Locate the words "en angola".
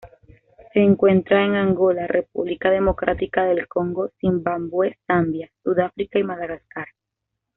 1.45-2.07